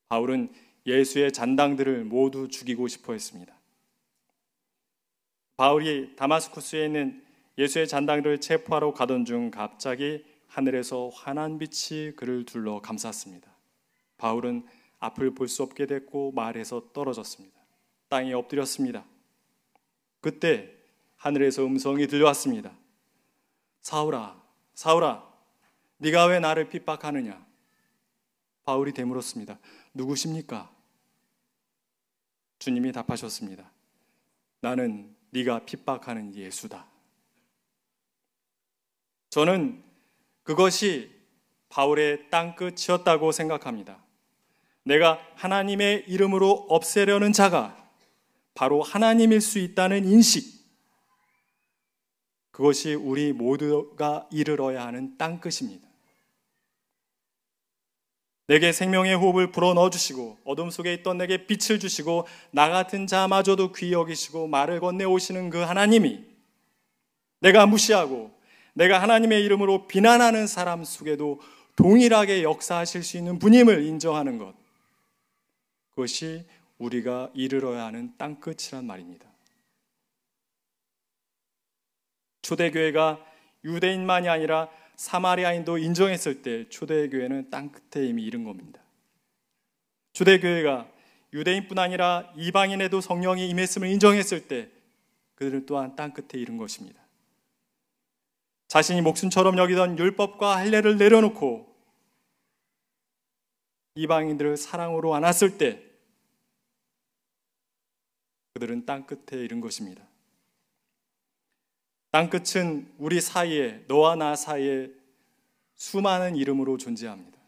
바울은 0.08 0.52
예수의 0.86 1.32
잔당들을 1.32 2.04
모두 2.04 2.48
죽이고 2.48 2.88
싶어 2.88 3.12
했습니다. 3.12 3.54
바울이 5.56 6.14
다마스쿠스에 6.16 6.86
있는 6.86 7.24
예수의 7.58 7.88
잔당들을 7.88 8.40
체포하러 8.40 8.92
가던 8.92 9.24
중 9.24 9.50
갑자기 9.50 10.24
하늘에서 10.46 11.08
환한 11.08 11.58
빛이 11.58 12.12
그를 12.12 12.44
둘러 12.44 12.80
감쌌습니다. 12.80 13.50
바울은 14.18 14.66
앞을 14.98 15.34
볼 15.34 15.48
수 15.48 15.62
없게 15.62 15.86
됐고 15.86 16.32
말에서 16.32 16.92
떨어졌습니다. 16.92 17.56
땅에 18.08 18.32
엎드렸습니다. 18.32 19.04
그때 20.20 20.70
하늘에서 21.16 21.64
음성이 21.64 22.06
들려왔습니다. 22.06 22.72
사울아, 23.80 24.42
사울아, 24.76 25.26
네가 25.96 26.26
왜 26.26 26.38
나를 26.38 26.68
핍박하느냐? 26.68 27.44
바울이 28.64 28.92
되물었습니다. 28.92 29.58
누구십니까? 29.94 30.70
주님이 32.58 32.92
답하셨습니다. 32.92 33.72
나는 34.60 35.16
네가 35.30 35.64
핍박하는 35.64 36.34
예수다. 36.34 36.86
저는 39.30 39.82
그것이 40.42 41.10
바울의 41.70 42.28
땅끝이었다고 42.28 43.32
생각합니다. 43.32 44.04
내가 44.82 45.18
하나님의 45.36 46.04
이름으로 46.06 46.50
없애려는 46.68 47.32
자가 47.32 47.90
바로 48.54 48.82
하나님일 48.82 49.40
수 49.40 49.58
있다는 49.58 50.04
인식. 50.04 50.55
그것이 52.56 52.94
우리 52.94 53.34
모두가 53.34 54.26
이르러야 54.32 54.86
하는 54.86 55.18
땅 55.18 55.40
끝입니다. 55.40 55.86
내게 58.46 58.72
생명의 58.72 59.14
호흡을 59.14 59.52
불어 59.52 59.74
넣어 59.74 59.90
주시고 59.90 60.38
어둠 60.42 60.70
속에 60.70 60.94
있던 60.94 61.18
내게 61.18 61.46
빛을 61.46 61.78
주시고 61.78 62.26
나 62.52 62.70
같은 62.70 63.06
자마저도 63.06 63.72
귀히 63.72 63.92
여기시고 63.92 64.46
말을 64.46 64.80
건네 64.80 65.04
오시는 65.04 65.50
그 65.50 65.58
하나님이 65.58 66.24
내가 67.40 67.66
무시하고 67.66 68.30
내가 68.72 69.02
하나님의 69.02 69.44
이름으로 69.44 69.86
비난하는 69.86 70.46
사람 70.46 70.82
속에도 70.82 71.42
동일하게 71.76 72.42
역사하실 72.42 73.02
수 73.02 73.18
있는 73.18 73.38
분임을 73.38 73.84
인정하는 73.84 74.38
것. 74.38 74.54
그것이 75.90 76.46
우리가 76.78 77.28
이르러야 77.34 77.84
하는 77.84 78.14
땅끝이란 78.16 78.86
말입니다. 78.86 79.25
초대교회가 82.46 83.24
유대인만이 83.64 84.28
아니라 84.28 84.68
사마리아인도 84.94 85.78
인정했을 85.78 86.42
때 86.42 86.68
초대교회는 86.68 87.50
땅끝에 87.50 88.06
이미 88.06 88.22
이른 88.22 88.44
겁니다. 88.44 88.80
초대교회가 90.12 90.88
유대인뿐 91.32 91.78
아니라 91.78 92.32
이방인에도 92.36 93.00
성령이 93.00 93.48
임했음을 93.48 93.88
인정했을 93.88 94.46
때 94.46 94.70
그들은 95.34 95.66
또한 95.66 95.96
땅끝에 95.96 96.40
이른 96.40 96.56
것입니다. 96.56 97.02
자신이 98.68 99.00
목숨처럼 99.02 99.58
여기던 99.58 99.98
율법과 99.98 100.56
할례를 100.56 100.98
내려놓고 100.98 101.74
이방인들을 103.96 104.56
사랑으로 104.56 105.14
안았을 105.16 105.58
때 105.58 105.82
그들은 108.54 108.86
땅끝에 108.86 109.42
이른 109.42 109.60
것입니다. 109.60 110.06
땅끝은 112.16 112.94
우리 112.96 113.20
사이에 113.20 113.84
너와 113.88 114.16
나 114.16 114.34
사이에 114.36 114.88
수많은 115.74 116.34
이름으로 116.34 116.78
존재합니다. 116.78 117.38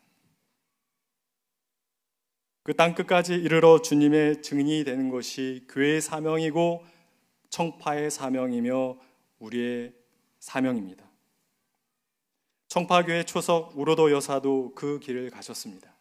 그 2.65 2.77
땅끝까지 2.77 3.33
이르러 3.33 3.81
주님의 3.81 4.43
증인이 4.43 4.85
되는 4.85 5.09
것이 5.09 5.65
교회의 5.71 6.03
사명이고 6.03 6.85
청파의 7.49 8.11
사명이며 8.11 8.99
우리의 9.39 9.95
사명입니다. 10.39 11.03
청파교회 12.67 13.25
초석 13.25 13.73
우로도 13.75 14.13
여사도 14.13 14.75
그 14.75 15.01
길을 15.01 15.31
가셨습니다. 15.31 15.95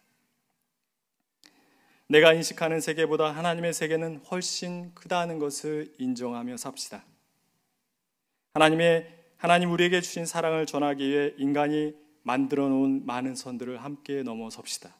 내가 2.06 2.34
인식하는 2.34 2.82
세계보다 2.82 3.34
하나님의 3.34 3.72
세계는 3.72 4.18
훨씬 4.30 4.94
크다는 4.94 5.38
것을 5.38 5.94
인정하며 5.96 6.58
삽시다. 6.58 7.07
하나님의 8.58 9.06
하나님 9.36 9.70
우리에게 9.70 10.00
주신 10.00 10.26
사랑을 10.26 10.66
전하기 10.66 11.08
위해 11.08 11.32
인간이 11.36 11.94
만들어 12.22 12.68
놓은 12.68 13.06
많은 13.06 13.36
선들을 13.36 13.84
함께 13.84 14.24
넘어섭시다. 14.24 14.96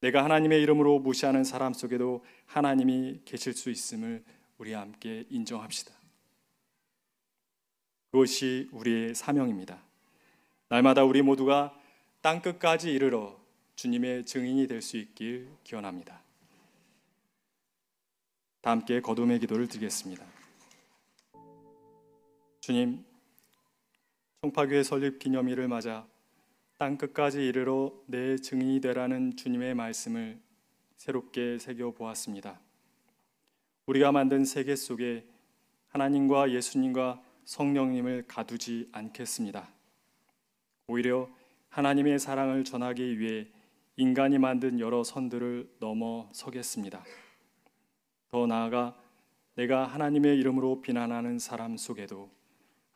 내가 0.00 0.22
하나님의 0.22 0.62
이름으로 0.62 1.00
무시하는 1.00 1.42
사람 1.42 1.72
속에도 1.72 2.24
하나님이 2.46 3.22
계실 3.24 3.52
수 3.52 3.70
있음을 3.70 4.22
우리 4.58 4.74
함께 4.74 5.24
인정합시다. 5.28 5.92
그것이 8.12 8.68
우리의 8.70 9.16
사명입니다. 9.16 9.82
날마다 10.68 11.02
우리 11.02 11.20
모두가 11.20 11.76
땅 12.20 12.42
끝까지 12.42 12.92
이르러 12.92 13.36
주님의 13.74 14.24
증인이 14.24 14.68
될 14.68 14.80
수 14.80 14.98
있길 14.98 15.48
기원합니다. 15.64 16.22
다 18.60 18.70
함께 18.70 19.00
거듭의 19.00 19.40
기도를 19.40 19.66
드리겠습니다. 19.66 20.33
주님, 22.64 23.04
청파교회 24.40 24.84
설립 24.84 25.18
기념일을 25.18 25.68
맞아 25.68 26.08
땅 26.78 26.96
끝까지 26.96 27.46
이르러 27.46 27.92
내 28.06 28.36
증인이 28.36 28.80
되라는 28.80 29.36
주님의 29.36 29.74
말씀을 29.74 30.40
새롭게 30.96 31.58
새겨 31.58 31.90
보았습니다. 31.90 32.58
우리가 33.84 34.12
만든 34.12 34.46
세계 34.46 34.76
속에 34.76 35.26
하나님과 35.88 36.52
예수님과 36.52 37.22
성령님을 37.44 38.24
가두지 38.26 38.88
않겠습니다. 38.92 39.68
오히려 40.86 41.28
하나님의 41.68 42.18
사랑을 42.18 42.64
전하기 42.64 43.18
위해 43.18 43.46
인간이 43.96 44.38
만든 44.38 44.80
여러 44.80 45.04
선들을 45.04 45.68
넘어 45.80 46.30
서겠습니다. 46.32 47.04
더 48.30 48.46
나아가 48.46 48.98
내가 49.54 49.84
하나님의 49.84 50.38
이름으로 50.38 50.80
비난하는 50.80 51.38
사람 51.38 51.76
속에도 51.76 52.30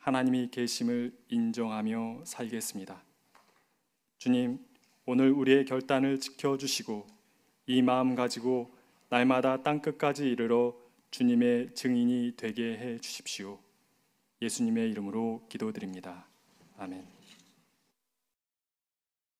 하나님이 0.09 0.49
계심을 0.49 1.15
인정하며 1.29 2.21
살겠습니다. 2.25 3.03
주님, 4.17 4.57
오늘 5.05 5.29
우리의 5.31 5.65
결단을 5.65 6.19
지켜 6.19 6.57
주시고 6.57 7.05
이 7.67 7.83
마음 7.83 8.15
가지고 8.15 8.73
날마다 9.09 9.61
땅 9.61 9.83
끝까지 9.83 10.27
이르러 10.27 10.75
주님의 11.11 11.75
증인이 11.75 12.33
되게 12.37 12.75
해 12.75 12.97
주십시오. 12.97 13.59
예수님의 14.41 14.89
이름으로 14.89 15.45
기도드립니다. 15.47 16.25
아멘. 16.79 17.18